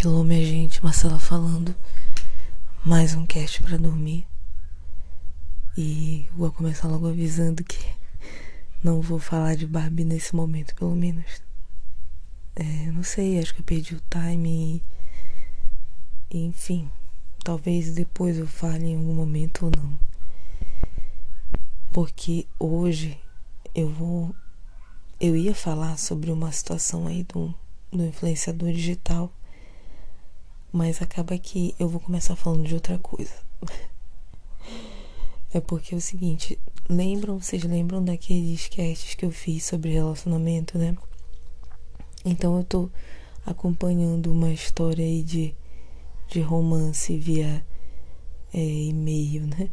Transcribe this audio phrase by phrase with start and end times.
[0.00, 1.74] Hello, minha gente, Marcela falando.
[2.84, 4.24] Mais um cast para dormir.
[5.76, 7.84] E vou começar logo avisando que
[8.80, 11.42] não vou falar de Barbie nesse momento, pelo menos.
[12.54, 14.80] É, não sei, acho que eu perdi o time.
[16.30, 16.88] E, enfim,
[17.42, 19.98] talvez depois eu fale em algum momento ou não.
[21.92, 23.18] Porque hoje
[23.74, 24.32] eu vou.
[25.20, 27.52] Eu ia falar sobre uma situação aí do,
[27.90, 29.32] do influenciador digital
[30.72, 33.34] mas acaba que eu vou começar falando de outra coisa.
[35.50, 36.58] É porque é o seguinte,
[36.90, 40.94] lembram, vocês lembram daqueles casts que eu fiz sobre relacionamento, né?
[42.22, 42.90] Então eu tô
[43.46, 45.54] acompanhando uma história aí de,
[46.28, 47.64] de romance via
[48.52, 49.70] é, e-mail, né?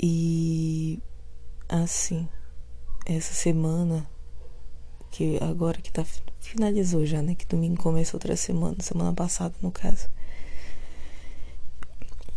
[0.00, 1.00] E
[1.68, 2.28] assim,
[3.04, 4.08] essa semana,
[5.14, 6.04] que agora que tá
[6.40, 7.36] finalizou já, né?
[7.36, 10.08] Que domingo começa outra semana, semana passada no caso.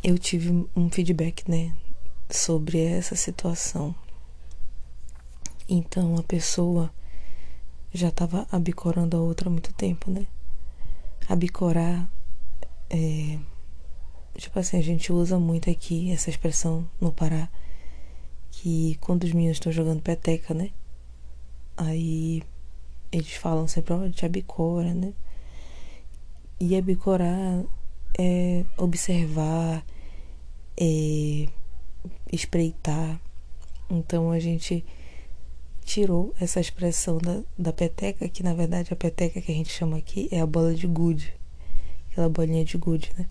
[0.03, 1.73] Eu tive um feedback, né?
[2.29, 3.95] Sobre essa situação.
[5.67, 6.93] Então a pessoa
[7.91, 10.27] já estava abicorando a outra há muito tempo, né?
[11.27, 12.07] Abicorar
[12.91, 13.39] é.
[14.35, 17.49] Tipo assim, a gente usa muito aqui essa expressão no Pará.
[18.51, 20.69] Que quando os meninos estão jogando peteca, né?
[21.75, 22.43] Aí
[23.11, 25.13] eles falam sempre, ó, te abicora, né?
[26.59, 27.63] E abicorar
[28.17, 29.85] é observar,
[30.75, 31.47] é
[32.31, 33.19] espreitar.
[33.89, 34.83] Então a gente
[35.85, 39.97] tirou essa expressão da, da peteca, que na verdade a peteca que a gente chama
[39.97, 41.33] aqui é a bola de gude.
[42.11, 43.27] Aquela bolinha de gude, né?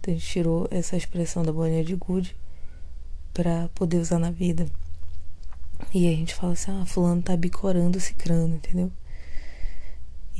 [0.00, 2.34] Então a gente tirou essa expressão da bolinha de gude
[3.34, 4.66] para poder usar na vida.
[5.92, 8.90] E a gente fala assim, ah, fulano tá bicorando o cicrano, entendeu?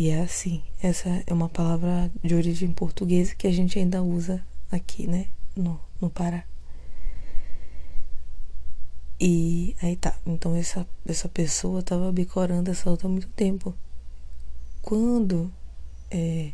[0.01, 4.43] E é assim, essa é uma palavra de origem portuguesa que a gente ainda usa
[4.73, 6.43] aqui, né, no, no Pará.
[9.21, 13.75] E aí tá, então essa, essa pessoa tava bicorando essa outra há muito tempo.
[14.81, 15.53] Quando
[16.10, 16.53] é,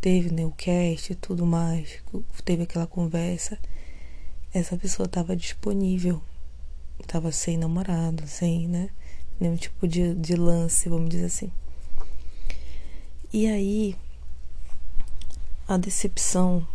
[0.00, 2.02] teve né, o cast e tudo mais,
[2.46, 3.58] teve aquela conversa,
[4.54, 6.22] essa pessoa tava disponível,
[7.06, 8.88] tava sem namorado, sem, né,
[9.38, 11.52] nenhum tipo de, de lance, vamos dizer assim.
[13.36, 13.94] E aí,
[15.68, 16.66] a decepção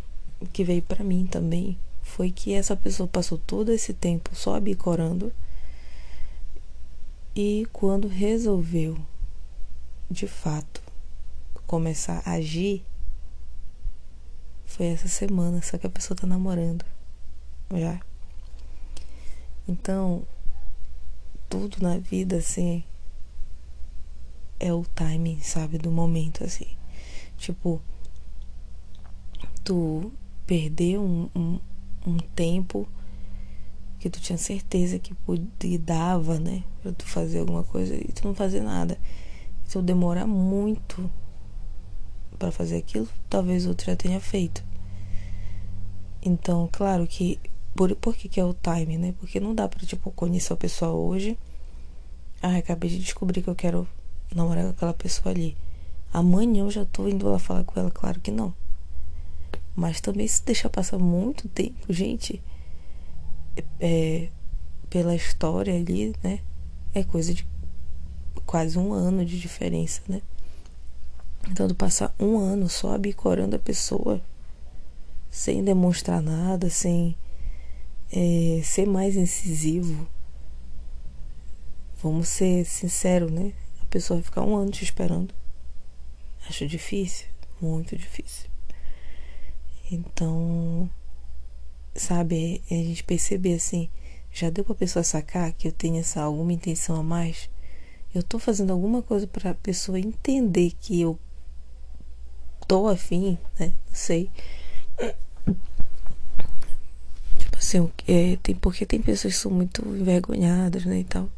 [0.54, 5.34] que veio para mim também foi que essa pessoa passou todo esse tempo só bicorando
[7.36, 8.96] e quando resolveu
[10.08, 10.84] de fato
[11.66, 12.86] começar a agir
[14.64, 16.86] foi essa semana, só que a pessoa tá namorando
[17.74, 18.00] já.
[19.68, 20.28] Então,
[21.50, 22.84] tudo na vida assim
[24.62, 26.68] é o timing, sabe, do momento, assim.
[27.36, 27.82] Tipo,
[29.64, 30.12] tu
[30.46, 31.60] perdeu um, um,
[32.06, 32.88] um tempo
[34.00, 38.28] que tu tinha certeza que podia, dava, né, pra tu fazer alguma coisa e tu
[38.28, 39.00] não fazer nada.
[39.66, 41.10] E tu demorar muito
[42.38, 44.64] para fazer aquilo, talvez outro já tenha feito.
[46.22, 47.40] Então, claro que
[47.76, 49.16] por, por que, que é o time, né?
[49.20, 51.38] Porque não dá pra, tipo, conhecer a pessoa hoje.
[52.42, 53.88] Ah, acabei de descobrir que eu quero
[54.36, 55.58] namorar com aquela pessoa ali.
[56.14, 58.54] Amanhã eu já tô indo lá falar com ela, claro que não.
[59.76, 62.42] Mas também se deixar passar muito tempo, gente,
[63.80, 64.30] é,
[64.90, 66.40] pela história ali, né?
[66.94, 67.48] É coisa de
[68.46, 70.22] quase um ano de diferença, né?
[71.50, 74.22] Então, passar um ano só abicorando a pessoa,
[75.30, 77.16] sem demonstrar nada, sem
[78.12, 80.08] é, ser mais incisivo.
[82.04, 83.54] Vamos ser sinceros, né?
[83.92, 85.34] Pessoa vai ficar um ano te esperando.
[86.50, 87.28] Acho difícil,
[87.62, 88.50] muito difícil.
[89.92, 90.90] Então,
[91.94, 93.90] sabe, a gente perceber assim,
[94.32, 97.50] já deu pra pessoa sacar que eu tenho essa alguma intenção a mais?
[98.16, 101.20] Eu tô fazendo alguma coisa pra pessoa entender que eu
[102.68, 103.74] tô afim, né?
[103.88, 104.32] Não sei.
[107.38, 111.30] Tipo assim, é, tem, porque tem pessoas que são muito envergonhadas, né, e tal.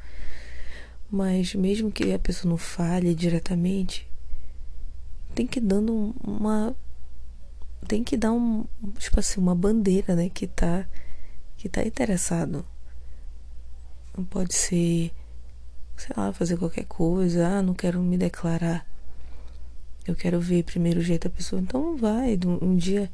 [1.13, 4.09] Mas mesmo que a pessoa não fale diretamente,
[5.35, 6.75] tem que dando uma
[7.87, 8.65] tem que dar um,
[8.97, 10.87] tipo assim, uma bandeira, né, que tá
[11.55, 12.65] que tá interessado.
[14.17, 15.11] Não pode ser,
[15.95, 18.83] sei lá, fazer qualquer coisa, ah, não quero me declarar.
[20.07, 21.61] Eu quero ver primeiro o jeito da pessoa.
[21.61, 23.07] Então vai, um dia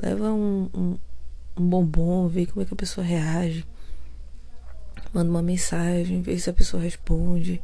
[0.00, 0.98] leva um, um,
[1.56, 3.66] um bombom, vê como é que a pessoa reage
[5.12, 7.62] manda uma mensagem, vê se a pessoa responde.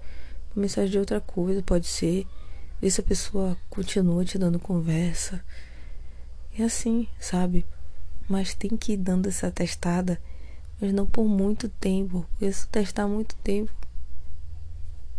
[0.55, 2.27] Uma mensagem de outra coisa, pode ser.
[2.81, 5.43] Vê se a pessoa continua te dando conversa.
[6.59, 7.65] É assim, sabe?
[8.29, 10.21] Mas tem que ir dando essa testada,
[10.81, 12.27] mas não por muito tempo.
[12.33, 13.73] Porque se testar muito tempo,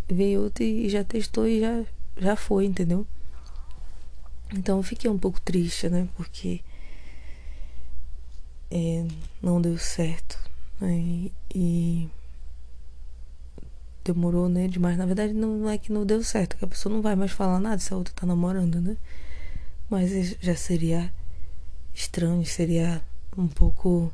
[0.09, 1.83] veio outro e já testou e já,
[2.17, 3.05] já foi, entendeu?
[4.53, 6.07] Então eu fiquei um pouco triste, né?
[6.15, 6.61] Porque
[8.71, 9.05] é,
[9.41, 10.39] não deu certo.
[10.79, 11.29] Né?
[11.53, 12.09] E
[14.13, 14.97] demorou, né, demais.
[14.97, 17.59] Na verdade, não é que não deu certo, que a pessoa não vai mais falar
[17.59, 18.97] nada se a outra tá namorando, né?
[19.89, 21.11] Mas já seria
[21.93, 23.01] estranho, seria
[23.37, 24.11] um pouco.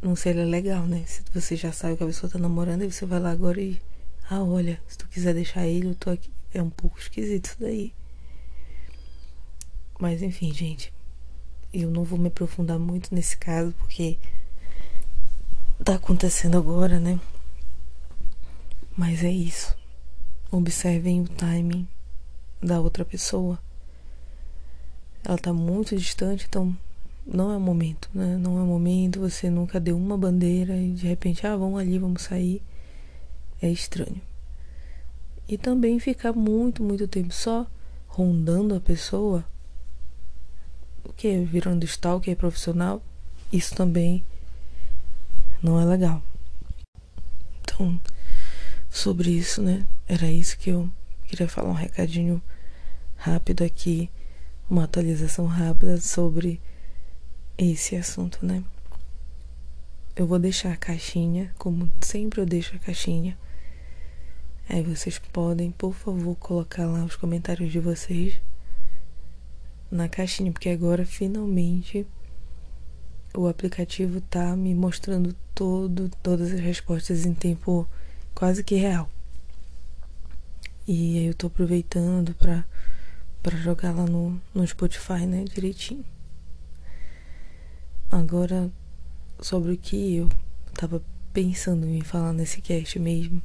[0.00, 1.04] Não seria legal, né?
[1.06, 3.80] Se você já sabe que a pessoa tá namorando e você vai lá agora e.
[4.28, 6.30] Ah, olha, se tu quiser deixar ele, eu tô aqui.
[6.54, 7.94] É um pouco esquisito isso daí.
[9.98, 10.92] Mas enfim, gente.
[11.72, 14.18] Eu não vou me aprofundar muito nesse caso porque
[15.84, 17.18] tá acontecendo agora, né?
[18.96, 19.76] Mas é isso.
[20.50, 21.88] Observem o timing
[22.62, 23.58] da outra pessoa.
[25.24, 26.76] Ela tá muito distante, então
[27.26, 28.36] não é o momento, né?
[28.36, 31.98] Não é o momento, você nunca deu uma bandeira e de repente, ah, vamos ali,
[31.98, 32.60] vamos sair.
[33.60, 34.20] É estranho.
[35.48, 37.66] E também ficar muito, muito tempo só
[38.08, 39.44] rondando a pessoa,
[41.04, 41.38] o que?
[41.44, 43.02] Virando stalker profissional,
[43.52, 44.22] isso também
[45.62, 46.22] não é legal.
[47.60, 47.98] Então,
[48.92, 49.86] sobre isso, né?
[50.06, 50.88] Era isso que eu
[51.24, 52.42] queria falar um recadinho
[53.16, 54.10] rápido aqui,
[54.68, 56.60] uma atualização rápida sobre
[57.56, 58.62] esse assunto, né?
[60.14, 63.36] Eu vou deixar a caixinha, como sempre eu deixo a caixinha.
[64.68, 68.38] Aí vocês podem, por favor, colocar lá os comentários de vocês
[69.90, 72.06] na caixinha, porque agora finalmente
[73.34, 77.88] o aplicativo tá me mostrando todo, todas as respostas em tempo
[78.34, 79.08] quase que real.
[80.86, 82.64] E aí eu tô aproveitando pra,
[83.42, 86.04] pra jogar lá no, no Spotify, né, direitinho.
[88.10, 88.70] Agora,
[89.40, 90.28] sobre o que eu
[90.74, 91.02] tava
[91.32, 93.42] pensando em falar nesse cast mesmo.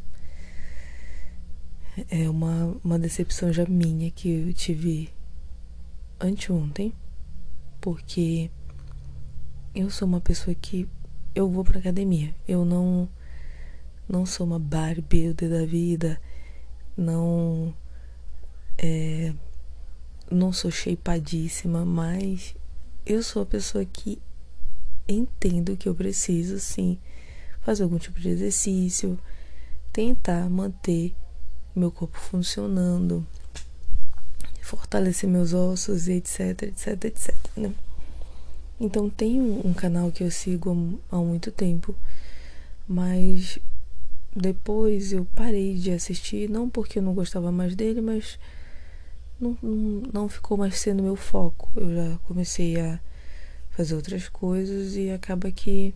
[2.09, 5.09] É uma, uma decepção já minha que eu tive
[6.19, 6.93] anteontem,
[7.79, 8.51] porque
[9.73, 10.87] eu sou uma pessoa que
[11.33, 12.35] eu vou pra academia.
[12.47, 13.09] Eu não
[14.07, 16.19] não sou uma bodybuilder da vida,
[16.95, 17.73] não
[18.77, 19.33] é,
[20.31, 22.55] não sou shapeadíssima, mas
[23.05, 24.21] eu sou a pessoa que
[25.07, 26.97] entendo que eu preciso sim
[27.61, 29.19] fazer algum tipo de exercício,
[29.91, 31.13] tentar manter
[31.75, 33.25] meu corpo funcionando,
[34.61, 37.73] fortalecer meus ossos, etc, etc, etc, né?
[38.79, 41.95] Então tem um, um canal que eu sigo há muito tempo,
[42.87, 43.59] mas
[44.37, 48.37] depois eu parei de assistir, não porque eu não gostava mais dele, mas
[49.39, 49.57] não,
[50.13, 51.71] não, ficou mais sendo meu foco.
[51.75, 52.99] Eu já comecei a
[53.71, 55.93] fazer outras coisas e acaba que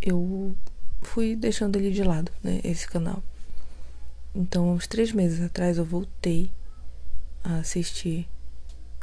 [0.00, 0.54] eu
[1.00, 2.60] fui deixando ele de lado, né?
[2.62, 3.22] Esse canal.
[4.34, 6.50] Então, uns três meses atrás eu voltei
[7.42, 8.28] a assistir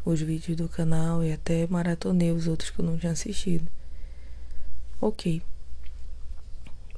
[0.06, 3.68] os vídeos do canal e até maratonei os outros que eu não tinha assistido.
[5.02, 5.42] Ok.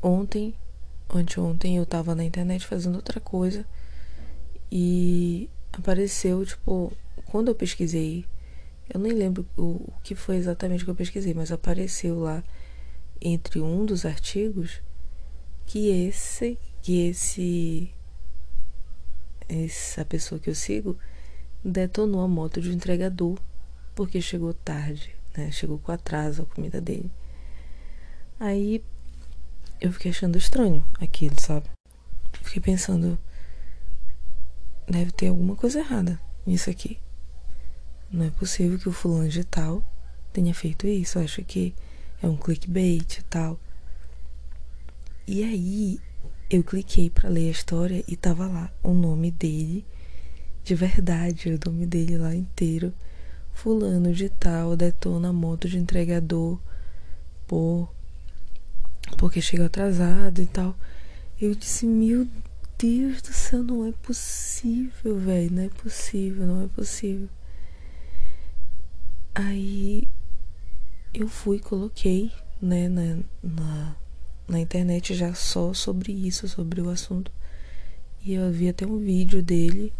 [0.02, 0.54] Ontem,
[1.18, 3.66] anteontem, eu tava na internet fazendo outra coisa
[4.72, 6.92] e apareceu, tipo,
[7.26, 8.26] quando eu pesquisei,
[8.94, 12.44] eu nem lembro o, o que foi exatamente que eu pesquisei, mas apareceu lá
[13.22, 14.82] entre um dos artigos
[15.66, 17.94] que esse, que esse,
[19.48, 20.98] essa pessoa que eu sigo
[21.64, 23.38] detonou a moto de um entregador
[23.96, 25.52] porque chegou tarde, né?
[25.52, 27.12] Chegou com atraso a comida dele.
[28.40, 28.84] Aí
[29.82, 31.66] eu fiquei achando estranho aquilo, sabe?
[32.44, 33.18] Fiquei pensando,
[34.88, 37.00] deve ter alguma coisa errada nisso aqui.
[38.12, 39.84] Não é possível que o fulano de tal
[40.32, 41.18] tenha feito isso.
[41.18, 41.74] Eu acho que
[42.22, 43.60] é um clickbait e tal.
[45.28, 46.00] E aí
[46.50, 49.86] eu cliquei para ler a história e tava lá o nome dele
[50.64, 52.94] de verdade, o nome dele lá inteiro.
[53.54, 56.60] Fulano de tal detona moto de entregador
[57.48, 57.92] por
[59.18, 60.76] porque chegou atrasado e tal.
[61.40, 62.28] Eu disse, meu
[62.78, 67.30] Deus do céu, não é possível, velho, não é possível, não é possível.
[69.34, 70.08] Aí
[71.14, 73.96] eu fui coloquei, né, na, na,
[74.48, 77.32] na internet já só sobre isso, sobre o assunto.
[78.24, 79.94] E eu vi até um vídeo dele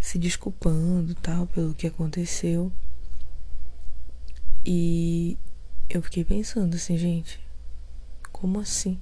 [0.00, 2.70] se desculpando tal pelo que aconteceu.
[4.64, 5.36] E
[5.88, 7.40] eu fiquei pensando assim, gente,
[8.38, 9.00] como assim?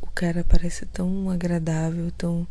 [0.00, 2.46] O cara parece tão agradável, tão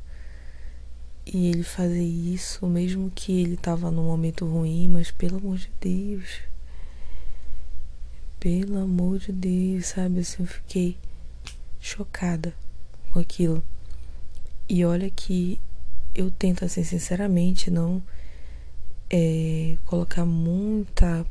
[1.25, 5.69] E ele fazer isso, mesmo que ele tava num momento ruim, mas pelo amor de
[5.79, 6.41] Deus.
[8.39, 10.19] Pelo amor de Deus, sabe?
[10.19, 10.97] Assim, eu fiquei
[11.79, 12.53] chocada
[13.11, 13.63] com aquilo.
[14.67, 15.59] E olha que
[16.15, 18.01] eu tento, assim, sinceramente, não
[19.09, 21.25] é, colocar muita.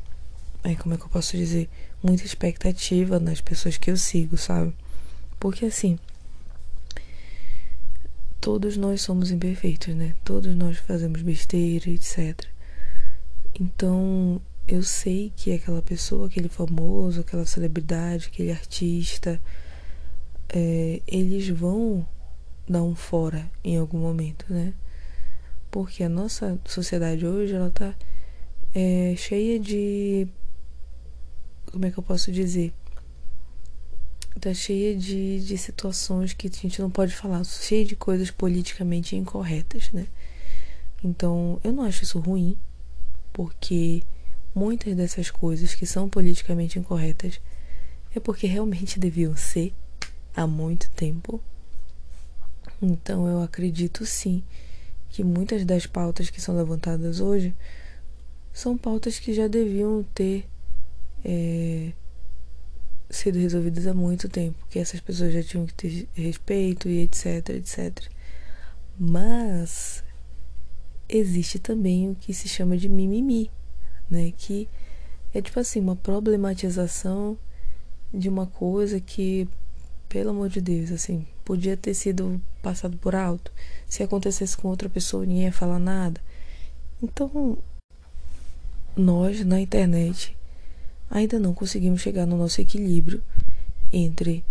[0.65, 1.69] É, como é que eu posso dizer?
[2.03, 4.75] Muita expectativa nas pessoas que eu sigo, sabe?
[5.41, 5.99] Porque assim
[8.43, 10.17] todos nós somos imperfeitos, né?
[10.25, 12.45] Todos nós fazemos besteira, etc.
[13.59, 19.41] Então, eu sei que aquela pessoa, aquele famoso, aquela celebridade, aquele artista,
[20.49, 22.05] é, eles vão
[22.69, 24.75] dar um fora em algum momento, né?
[25.71, 27.95] Porque a nossa sociedade hoje, ela tá
[28.75, 30.27] é, cheia de.
[31.73, 32.73] Como é que eu posso dizer?
[34.41, 39.15] tá cheia de, de situações que a gente não pode falar, cheia de coisas politicamente
[39.15, 40.07] incorretas, né?
[41.05, 42.57] Então, eu não acho isso ruim,
[43.33, 44.03] porque
[44.55, 47.41] muitas dessas coisas que são politicamente incorretas
[48.15, 49.73] é porque realmente deviam ser
[50.35, 51.41] há muito tempo.
[52.81, 54.43] Então, eu acredito sim
[55.09, 57.55] que muitas das pautas que são levantadas hoje
[58.53, 60.49] são pautas que já deviam ter
[61.25, 61.93] é,
[63.11, 67.51] sido resolvidas há muito tempo, que essas pessoas já tinham que ter respeito e etc,
[67.51, 68.09] etc.
[68.99, 70.03] Mas
[71.09, 73.51] existe também o que se chama de mimimi,
[74.11, 74.33] né?
[74.37, 74.69] Que
[75.35, 77.39] é tipo assim, uma problematização
[78.13, 79.49] de uma coisa que,
[80.09, 83.53] pelo amor de Deus, assim, podia ter sido passado por alto.
[83.87, 86.21] Se acontecesse com outra pessoa, ninguém ia falar nada.
[87.03, 87.59] Então,
[88.97, 90.37] nós na internet
[91.13, 93.23] ainda não conseguimos chegar no nosso equilíbrio
[93.93, 94.43] entre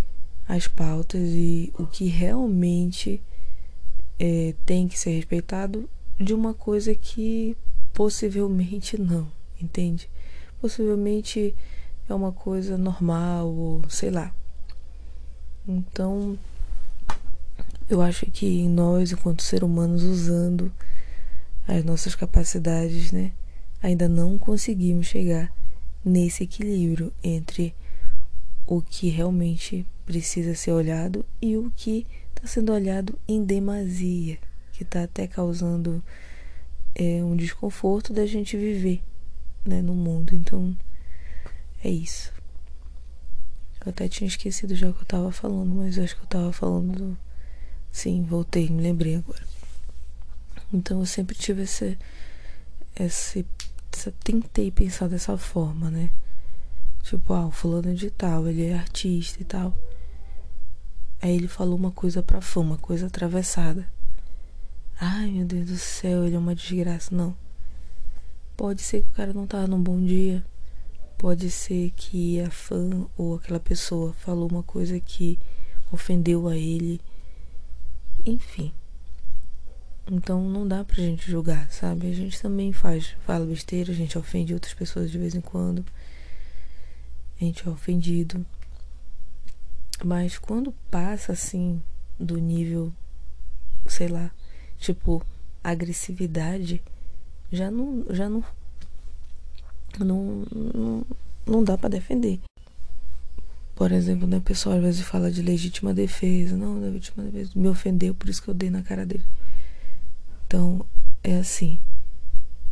[0.47, 3.19] as pautas e o que realmente
[4.19, 5.89] é, tem que ser respeitado
[6.19, 7.57] de uma coisa que
[7.91, 9.27] possivelmente não,
[9.59, 10.07] entende?
[10.61, 11.55] Possivelmente
[12.07, 14.31] é uma coisa normal ou sei lá.
[15.67, 16.37] Então,
[17.89, 20.71] eu acho que nós, enquanto seres humanos, usando
[21.67, 23.31] as nossas capacidades, né,
[23.81, 25.51] ainda não conseguimos chegar
[26.03, 27.73] nesse equilíbrio entre
[28.65, 34.37] o que realmente precisa ser olhado e o que está sendo olhado em demasia,
[34.73, 36.03] que está até causando
[36.95, 39.01] é, um desconforto da gente viver
[39.65, 40.35] né, no mundo.
[40.35, 40.75] Então,
[41.83, 42.33] é isso.
[43.83, 46.51] Eu até tinha esquecido já o que eu estava falando, mas acho que eu estava
[46.51, 47.17] falando do...
[47.91, 49.43] Sim, voltei, me lembrei agora.
[50.73, 51.97] Então eu sempre tive esse,
[52.97, 53.45] esse
[54.23, 56.09] tentei pensar dessa forma, né?
[57.03, 59.75] Tipo, ah, o fulano de tal, ele é artista e tal.
[61.21, 63.87] Aí ele falou uma coisa pra fã, uma coisa atravessada.
[64.99, 67.13] Ai, meu Deus do céu, ele é uma desgraça.
[67.13, 67.35] Não.
[68.55, 70.43] Pode ser que o cara não tava num bom dia.
[71.17, 75.39] Pode ser que a fã ou aquela pessoa falou uma coisa que
[75.91, 77.01] ofendeu a ele.
[78.25, 78.71] Enfim.
[80.13, 82.09] Então não dá pra gente julgar, sabe?
[82.09, 85.85] A gente também faz, fala besteira, a gente ofende outras pessoas de vez em quando.
[87.39, 88.45] A gente é ofendido.
[90.03, 91.81] Mas quando passa assim
[92.19, 92.91] do nível,
[93.87, 94.29] sei lá,
[94.77, 95.25] tipo
[95.63, 96.81] agressividade,
[97.49, 98.43] já não já não
[99.97, 101.05] não, não,
[101.45, 102.37] não dá para defender.
[103.75, 106.57] Por exemplo, né, pessoal às vezes fala de legítima defesa.
[106.57, 109.23] Não, legítima defesa me ofendeu, por isso que eu dei na cara dele.
[110.51, 110.85] Então,
[111.23, 111.79] é assim.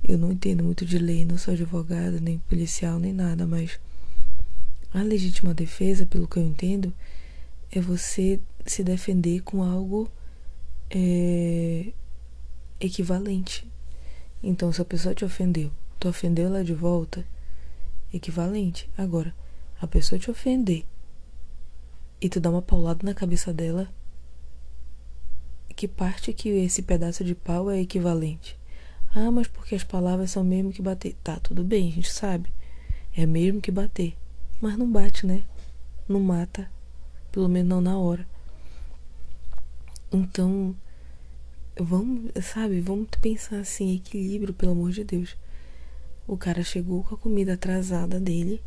[0.04, 3.80] Eu não entendo muito de lei, não sou advogada, nem policial, nem nada, mas
[4.94, 6.94] a legítima defesa, pelo que eu entendo,
[7.72, 10.12] é você se defender com algo
[10.90, 11.94] é,
[12.82, 13.66] equivalente.
[14.44, 17.26] Então, se a pessoa te ofendeu, tu ofendeu ela de volta,
[18.14, 18.90] equivalente.
[18.98, 19.34] Agora,
[19.80, 20.84] a pessoa te ofender
[22.20, 23.90] e tu dá uma paulada na cabeça dela,
[25.80, 28.60] que parte que esse pedaço de pau é equivalente?
[29.16, 31.16] Ah, mas porque as palavras são mesmo que bater.
[31.24, 32.52] Tá, tudo bem, a gente sabe.
[33.16, 34.14] É mesmo que bater.
[34.60, 35.42] Mas não bate, né?
[36.06, 36.70] Não mata.
[37.32, 38.28] Pelo menos não na hora.
[40.12, 40.76] Então,
[41.80, 45.38] vamos, sabe, vamos pensar assim, equilíbrio, pelo amor de Deus.
[46.28, 48.62] O cara chegou com a comida atrasada dele,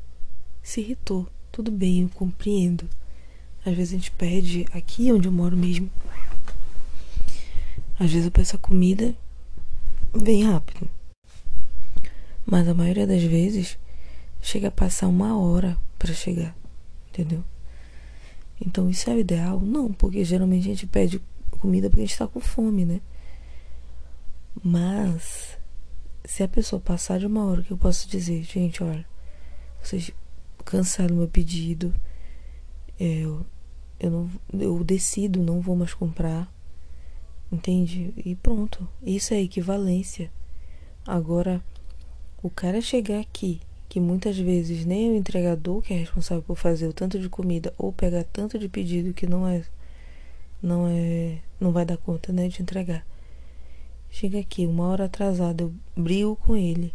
[0.63, 1.29] se irritou.
[1.53, 2.89] Tudo bem, eu compreendo.
[3.67, 5.91] Às vezes a gente pede aqui onde eu moro mesmo
[8.03, 9.15] às vezes eu peço a comida
[10.13, 10.89] bem rápido.
[12.45, 13.79] Mas a maioria das vezes
[14.41, 16.57] chega a passar uma hora para chegar,
[17.09, 17.45] entendeu?
[18.61, 19.61] Então isso é o ideal?
[19.61, 23.01] Não, porque geralmente a gente pede comida porque a gente tá com fome, né?
[24.63, 25.57] Mas
[26.25, 29.07] se a pessoa passar de uma hora que eu posso dizer, gente, olha,
[29.81, 30.11] vocês
[30.65, 31.95] cansaram meu pedido,
[32.99, 33.47] eu,
[34.01, 34.31] eu não
[34.61, 36.53] eu decido, não vou mais comprar.
[37.53, 38.15] Entende?
[38.17, 38.89] E pronto.
[39.05, 40.31] Isso é equivalência.
[41.07, 41.63] Agora,
[42.43, 46.87] o cara chegar aqui, que muitas vezes nem o entregador que é responsável por fazer
[46.87, 49.63] o tanto de comida ou pegar tanto de pedido que não é
[50.63, 53.05] não é não vai dar conta, né, de entregar.
[54.11, 56.95] Chega aqui uma hora atrasada, eu brigo com ele.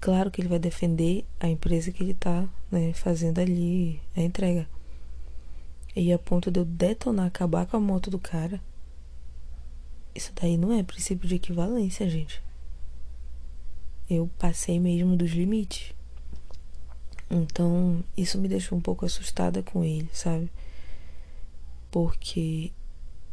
[0.00, 4.68] Claro que ele vai defender a empresa que ele tá, né, fazendo ali a entrega.
[5.94, 8.60] E a ponto de eu detonar, acabar com a moto do cara.
[10.14, 12.42] Isso daí não é princípio de equivalência, gente.
[14.08, 15.94] Eu passei mesmo dos limites.
[17.30, 20.50] Então, isso me deixou um pouco assustada com ele, sabe?
[21.90, 22.72] Porque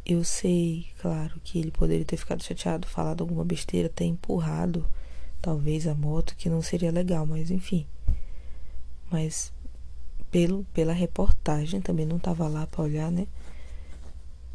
[0.06, 4.88] eu sei, claro, que ele poderia ter ficado chateado, falado alguma besteira, ter empurrado
[5.40, 7.86] talvez a moto, que não seria legal, mas enfim.
[9.10, 9.52] Mas
[10.30, 13.26] pelo, pela reportagem, também não tava lá para olhar, né?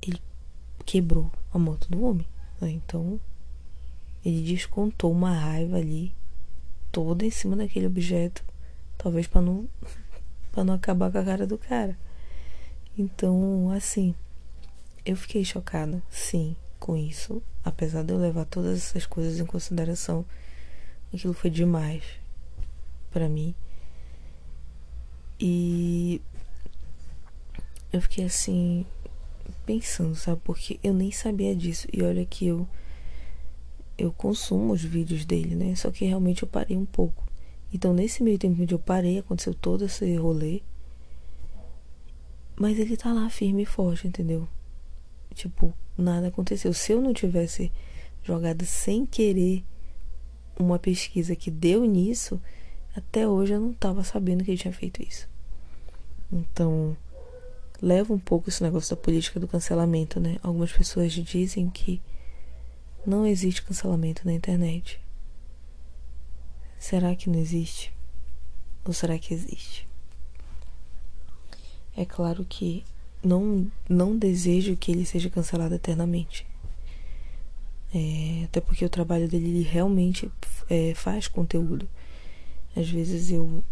[0.01, 0.19] Ele
[0.85, 2.27] quebrou a moto do homem.
[2.59, 2.71] Né?
[2.71, 3.19] Então,
[4.23, 6.11] ele descontou uma raiva ali
[6.91, 8.43] toda em cima daquele objeto,
[8.97, 9.67] talvez para não
[10.51, 11.97] para não acabar com a cara do cara.
[12.97, 14.15] Então, assim,
[15.05, 20.25] eu fiquei chocada, sim, com isso, apesar de eu levar todas essas coisas em consideração.
[21.13, 22.03] Aquilo foi demais
[23.11, 23.53] para mim.
[25.39, 26.21] E
[27.91, 28.85] eu fiquei assim
[29.65, 30.41] pensando, sabe?
[30.43, 31.87] Porque eu nem sabia disso.
[31.91, 32.67] E olha que eu
[33.97, 35.73] eu consumo os vídeos dele, né?
[35.75, 37.23] Só que realmente eu parei um pouco.
[37.73, 40.61] Então, nesse meio tempo onde eu parei, aconteceu todo esse rolê.
[42.57, 44.47] Mas ele tá lá firme e forte, entendeu?
[45.33, 46.73] Tipo, nada aconteceu.
[46.73, 47.71] Se eu não tivesse
[48.23, 49.63] jogado sem querer
[50.57, 52.41] uma pesquisa que deu nisso,
[52.95, 55.27] até hoje eu não tava sabendo que ele tinha feito isso.
[56.31, 56.95] Então,
[57.85, 60.37] leva um pouco esse negócio da política do cancelamento, né?
[60.41, 62.01] Algumas pessoas dizem que
[63.05, 64.99] não existe cancelamento na internet.
[66.79, 67.93] Será que não existe?
[68.83, 69.87] Ou será que existe?
[71.95, 72.83] É claro que
[73.23, 76.43] não, não desejo que ele seja cancelado eternamente.
[77.93, 80.31] É, até porque o trabalho dele ele realmente
[80.67, 81.87] é, faz conteúdo.
[82.75, 83.63] Às vezes eu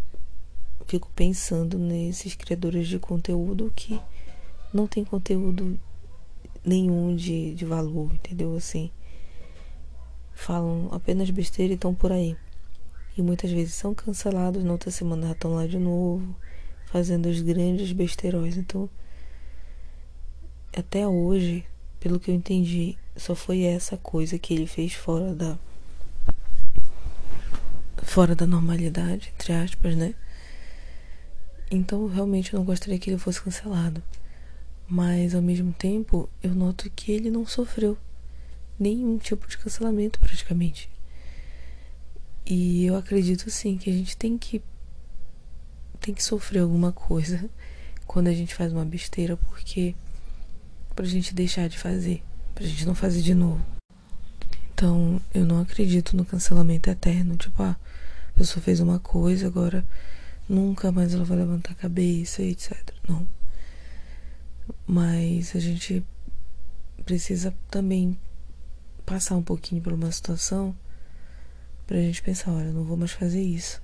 [0.86, 4.00] fico pensando nesses criadores de conteúdo que
[4.72, 5.78] não tem conteúdo
[6.64, 8.56] nenhum de, de valor, entendeu?
[8.56, 8.90] Assim,
[10.32, 12.36] falam apenas besteira e estão por aí.
[13.16, 16.34] E muitas vezes são cancelados, na outra semana já estão lá de novo,
[16.86, 18.56] fazendo os grandes besterões.
[18.56, 18.90] Então,
[20.76, 21.64] até hoje,
[22.00, 25.56] pelo que eu entendi, só foi essa coisa que ele fez fora da
[28.02, 30.14] fora da normalidade, entre aspas, né?
[31.74, 34.02] Então, realmente eu não gostaria que ele fosse cancelado.
[34.86, 37.96] Mas ao mesmo tempo, eu noto que ele não sofreu
[38.78, 40.90] nenhum tipo de cancelamento praticamente.
[42.46, 44.62] E eu acredito sim que a gente tem que
[46.00, 47.48] tem que sofrer alguma coisa
[48.06, 49.94] quando a gente faz uma besteira, porque
[50.94, 52.22] pra gente deixar de fazer,
[52.54, 53.64] pra gente não fazer de novo.
[54.74, 57.76] Então, eu não acredito no cancelamento eterno, tipo, ah,
[58.28, 59.84] a pessoa fez uma coisa, agora
[60.48, 62.92] nunca mais ela vai levantar a cabeça, etc.
[63.08, 63.26] Não.
[64.86, 66.04] Mas a gente
[67.04, 68.18] precisa também
[69.04, 70.74] passar um pouquinho por uma situação
[71.86, 73.82] pra gente pensar, olha, não vou mais fazer isso.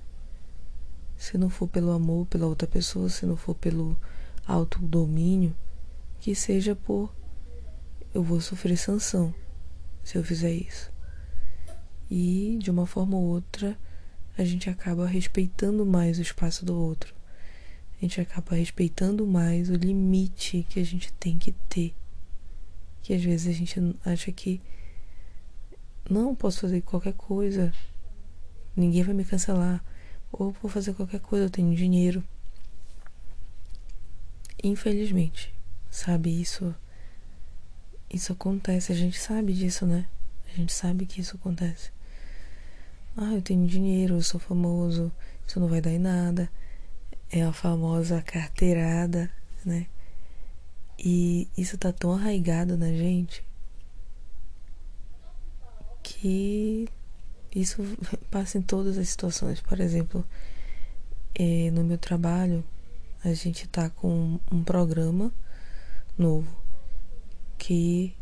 [1.17, 3.95] Se não for pelo amor pela outra pessoa, se não for pelo
[4.45, 5.55] autodomínio,
[6.19, 7.13] que seja por
[8.13, 9.33] eu vou sofrer sanção
[10.03, 10.91] se eu fizer isso.
[12.09, 13.77] E de uma forma ou outra,
[14.37, 17.13] a gente acaba respeitando mais o espaço do outro.
[17.97, 21.93] A gente acaba respeitando mais o limite que a gente tem que ter.
[23.03, 24.61] Que às vezes a gente acha que
[26.09, 27.73] não, posso fazer qualquer coisa.
[28.75, 29.83] Ninguém vai me cancelar.
[30.31, 32.23] Ou vou fazer qualquer coisa, eu tenho dinheiro.
[34.63, 35.53] Infelizmente,
[35.89, 36.73] sabe, isso
[38.13, 40.05] isso acontece, a gente sabe disso, né?
[40.51, 41.91] A gente sabe que isso acontece.
[43.15, 45.11] Ah, eu tenho dinheiro, eu sou famoso,
[45.47, 46.49] isso não vai dar em nada.
[47.29, 49.29] É a famosa carteirada,
[49.65, 49.87] né?
[50.97, 53.43] E isso tá tão arraigado na gente
[56.03, 56.87] que
[57.53, 57.81] isso
[58.29, 59.61] passa em todas as situações.
[59.61, 60.25] Por exemplo,
[61.35, 62.63] é, no meu trabalho,
[63.23, 65.31] a gente tá com um programa
[66.17, 66.61] novo
[67.57, 68.15] que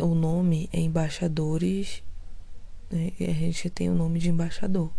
[0.00, 2.02] o nome é embaixadores,
[2.90, 3.12] né?
[3.20, 4.90] a gente tem o nome de embaixador.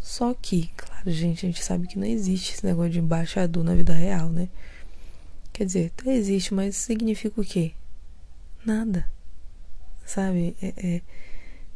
[0.00, 3.74] Só que, claro, gente, a gente sabe que não existe esse negócio de embaixador na
[3.74, 4.48] vida real, né?
[5.52, 7.72] Quer dizer, até existe, mas significa o quê?
[8.64, 9.06] Nada.
[10.04, 10.56] Sabe?
[10.60, 11.02] É, é,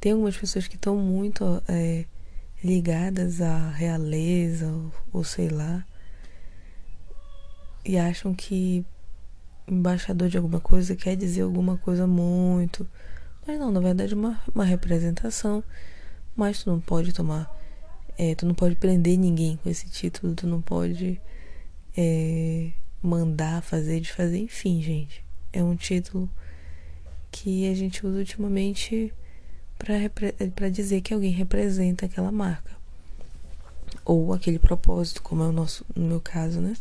[0.01, 2.05] tem algumas pessoas que estão muito é,
[2.65, 5.87] ligadas à realeza, ou, ou sei lá,
[7.85, 8.85] e acham que
[9.69, 12.89] embaixador de alguma coisa quer dizer alguma coisa muito.
[13.47, 15.63] Mas não, na verdade é uma, uma representação.
[16.35, 17.51] Mas tu não pode tomar
[18.19, 21.21] é, tu não pode prender ninguém com esse título, tu não pode
[21.97, 22.71] é,
[23.03, 25.25] mandar, fazer, desfazer, enfim, gente.
[25.53, 26.29] É um título
[27.31, 29.13] que a gente usa ultimamente
[29.79, 32.75] para dizer que alguém representa aquela marca
[34.05, 36.75] ou aquele propósito, como é o nosso, no meu caso, né?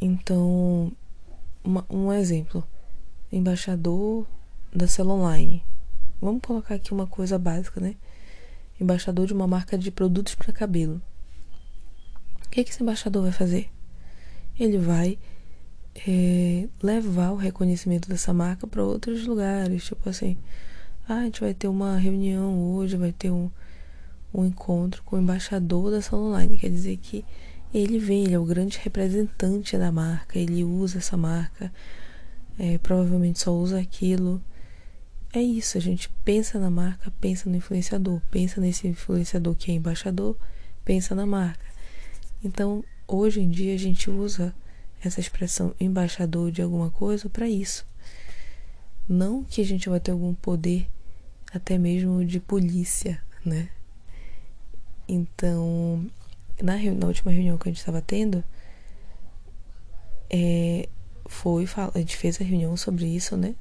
[0.00, 0.92] Então,
[1.62, 2.64] uma, um exemplo,
[3.30, 4.26] embaixador
[4.74, 5.62] da Cell Online.
[6.20, 7.96] Vamos colocar aqui uma coisa básica, né?
[8.80, 11.02] embaixador de uma marca de produtos para cabelo.
[12.44, 13.68] O que, que esse embaixador vai fazer?
[14.58, 15.18] Ele vai
[16.06, 19.84] é, levar o reconhecimento dessa marca para outros lugares.
[19.84, 20.36] Tipo assim,
[21.08, 23.50] ah, a gente vai ter uma reunião hoje, vai ter um,
[24.32, 26.56] um encontro com o embaixador da sala online.
[26.56, 27.24] Quer dizer que
[27.74, 31.70] ele vem, ele é o grande representante da marca, ele usa essa marca,
[32.58, 34.42] é, provavelmente só usa aquilo
[35.32, 39.74] é isso, a gente pensa na marca, pensa no influenciador, pensa nesse influenciador que é
[39.74, 40.36] embaixador,
[40.84, 41.66] pensa na marca.
[42.42, 44.54] Então, hoje em dia a gente usa
[45.02, 47.86] essa expressão embaixador de alguma coisa para isso.
[49.08, 50.88] Não que a gente vai ter algum poder
[51.52, 53.68] até mesmo de polícia, né?
[55.06, 56.06] Então,
[56.62, 58.42] na, na última reunião que a gente estava tendo,
[60.30, 60.88] é,
[61.26, 63.54] foi, a gente fez a reunião sobre isso, né?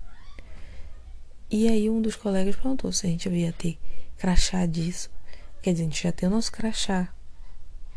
[1.49, 3.77] E aí um dos colegas perguntou se a gente ia ter
[4.17, 5.09] crachá disso.
[5.61, 7.07] Quer dizer, a gente já tem o nosso crachá,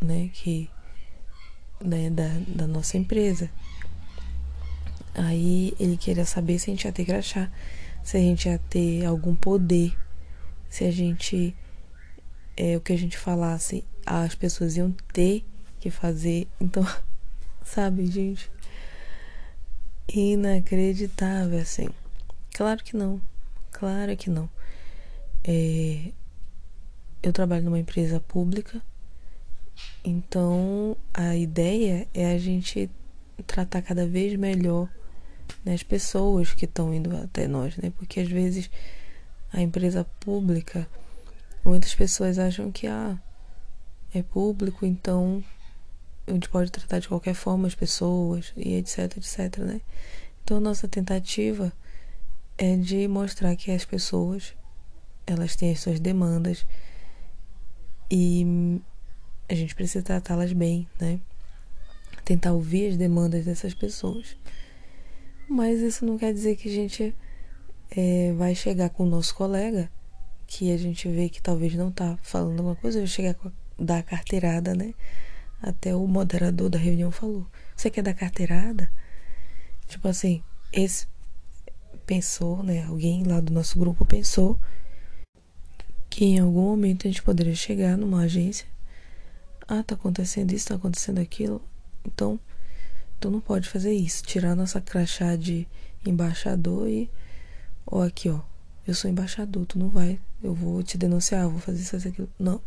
[0.00, 0.30] né?
[0.32, 0.70] Que,
[1.80, 3.50] né, da, da nossa empresa.
[5.14, 7.50] Aí ele queria saber se a gente ia ter crachá,
[8.04, 9.96] se a gente ia ter algum poder,
[10.68, 11.54] se a gente.
[12.56, 15.44] É, o que a gente falasse, as pessoas iam ter
[15.80, 16.46] que fazer.
[16.60, 16.86] Então,
[17.64, 18.50] sabe, gente?
[20.08, 21.88] Inacreditável, assim.
[22.52, 23.20] Claro que não.
[23.70, 24.48] Claro que não.
[25.44, 26.12] É,
[27.22, 28.80] eu trabalho numa empresa pública,
[30.04, 32.90] então a ideia é a gente
[33.46, 34.88] tratar cada vez melhor
[35.64, 37.92] né, as pessoas que estão indo até nós, né?
[37.96, 38.70] Porque às vezes
[39.52, 40.88] a empresa pública,
[41.64, 43.18] muitas pessoas acham que ah,
[44.14, 45.42] é público, então
[46.26, 49.80] a gente pode tratar de qualquer forma as pessoas e etc, etc, né?
[50.42, 51.72] Então nossa tentativa
[52.60, 54.54] é de mostrar que as pessoas
[55.26, 56.66] elas têm as suas demandas
[58.10, 58.44] e
[59.48, 61.18] a gente precisa tratá-las bem, né?
[62.22, 64.36] Tentar ouvir as demandas dessas pessoas.
[65.48, 67.14] Mas isso não quer dizer que a gente
[67.90, 69.90] é, vai chegar com o nosso colega,
[70.46, 73.52] que a gente vê que talvez não tá falando alguma coisa, vai chegar com a,
[73.78, 74.92] dar carteirada, né?
[75.62, 78.92] Até o moderador da reunião falou: Você quer dar carteirada?
[79.86, 80.42] Tipo assim,
[80.72, 81.06] esse
[82.10, 82.84] pensou, né?
[82.86, 84.58] Alguém lá do nosso grupo pensou
[86.10, 88.66] que em algum momento a gente poderia chegar numa agência.
[89.68, 91.62] Ah, tá acontecendo isso, tá acontecendo aquilo.
[92.04, 92.40] Então,
[93.20, 94.24] tu não pode fazer isso.
[94.24, 95.68] Tirar nossa crachá de
[96.04, 97.08] embaixador e.
[97.86, 98.40] Ó, aqui, ó.
[98.84, 100.18] Eu sou embaixador, tu não vai.
[100.42, 102.28] Eu vou te denunciar, vou fazer isso, aquilo.
[102.36, 102.60] Não.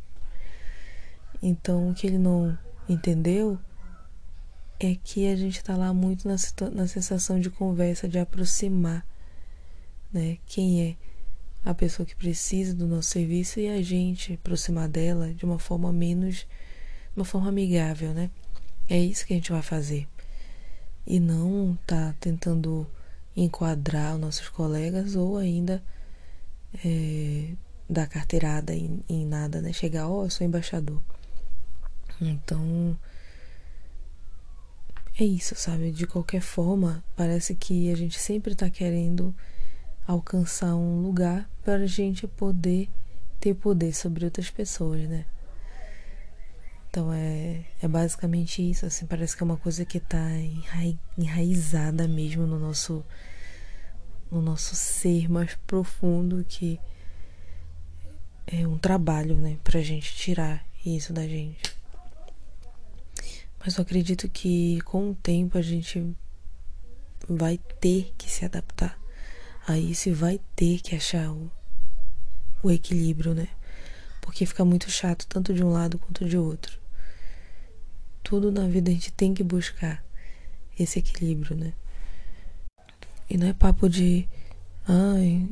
[1.42, 3.60] Então, o que ele não entendeu
[4.80, 6.36] é que a gente tá lá muito na,
[6.72, 9.06] na sensação de conversa, de aproximar
[10.14, 10.38] né?
[10.46, 10.96] Quem é
[11.66, 15.92] a pessoa que precisa do nosso serviço e a gente aproximar dela de uma forma
[15.92, 16.46] menos,
[17.16, 18.30] uma forma amigável, né?
[18.88, 20.08] É isso que a gente vai fazer.
[21.08, 22.88] E não tá tentando
[23.36, 25.84] enquadrar os nossos colegas ou ainda
[26.84, 27.54] é,
[27.90, 29.74] dar carteirada em, em, nada, né?
[29.74, 31.02] Chegar, ó, oh, eu sou embaixador.
[32.22, 32.98] Então,
[35.20, 35.92] é isso, sabe?
[35.92, 39.34] De qualquer forma, parece que a gente sempre tá querendo
[40.06, 42.90] alcançar um lugar para a gente poder
[43.40, 45.26] ter poder sobre outras pessoas, né?
[46.90, 50.30] Então é, é basicamente isso, assim, parece que é uma coisa que está
[51.18, 53.04] enraizada mesmo no nosso
[54.32, 56.80] no nosso ser mais profundo que
[58.48, 61.76] é um trabalho, né, pra gente tirar isso da gente.
[63.60, 66.16] Mas eu acredito que com o tempo a gente
[67.28, 69.03] vai ter que se adaptar
[69.68, 71.52] aí você vai ter que achar o,
[72.62, 73.48] o equilíbrio, né?
[74.22, 76.80] Porque fica muito chato, tanto de um lado quanto de outro.
[78.24, 80.04] Tudo na vida a gente tem que buscar
[80.80, 81.74] esse equilíbrio, né?
[83.30, 84.28] E não é papo de
[84.88, 85.48] ai,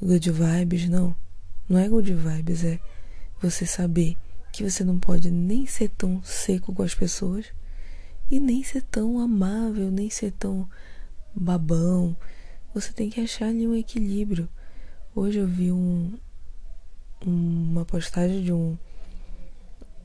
[0.00, 1.14] good vibes, não.
[1.68, 2.78] Não é good vibes, é
[3.40, 4.16] você saber
[4.52, 7.46] que você não pode nem ser tão seco com as pessoas
[8.30, 10.68] e nem ser tão amável, nem ser tão
[11.34, 12.16] babão.
[12.74, 14.48] Você tem que achar ali um equilíbrio.
[15.14, 16.12] Hoje eu vi um,
[17.24, 18.76] uma postagem de um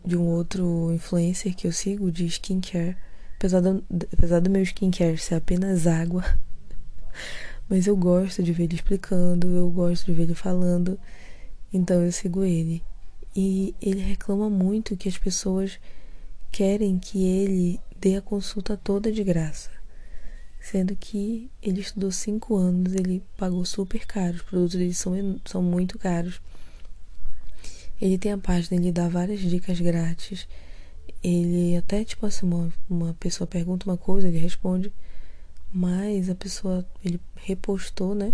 [0.05, 2.95] de um outro influencer que eu sigo de skincare.
[3.37, 6.23] Apesar do, apesar do meu skincare ser apenas água,
[7.67, 10.99] mas eu gosto de ver ele explicando, eu gosto de ver ele falando,
[11.73, 12.83] então eu sigo ele.
[13.35, 15.79] E ele reclama muito que as pessoas
[16.51, 19.78] querem que ele dê a consulta toda de graça.
[20.59, 25.13] Sendo que ele estudou cinco anos, ele pagou super caro, os produtos dele são,
[25.45, 26.41] são muito caros.
[28.01, 30.47] Ele tem a página, ele dá várias dicas grátis.
[31.23, 34.91] Ele até, tipo assim, uma, uma pessoa pergunta uma coisa, ele responde.
[35.71, 38.33] Mas a pessoa, ele repostou, né?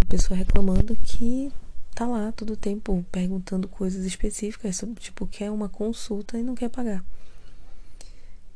[0.00, 1.52] A pessoa reclamando que
[1.94, 7.04] tá lá todo tempo perguntando coisas específicas, tipo, quer uma consulta e não quer pagar.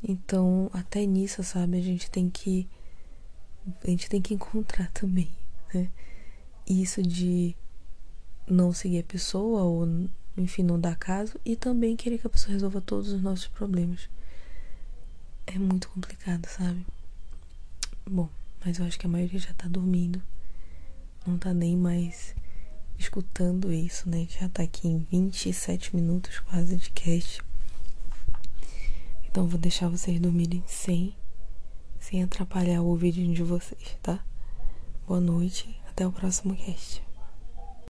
[0.03, 2.67] Então, até nisso, sabe, a gente tem que
[3.83, 5.29] a gente tem que encontrar também,
[5.73, 5.89] né?
[6.67, 7.55] Isso de
[8.47, 9.85] não seguir a pessoa ou
[10.37, 14.09] enfim, não dar caso e também querer que a pessoa resolva todos os nossos problemas.
[15.45, 16.85] É muito complicado, sabe?
[18.09, 18.29] Bom,
[18.63, 20.21] mas eu acho que a maioria já tá dormindo.
[21.25, 22.35] Não tá nem mais
[22.97, 24.27] escutando isso, né?
[24.29, 27.41] Já tá aqui em 27 minutos quase de cast.
[29.29, 31.15] Então vou deixar vocês dormirem sem
[31.99, 34.25] sem atrapalhar o ouvidinho de vocês, tá?
[35.05, 37.03] Boa noite, até o próximo cast.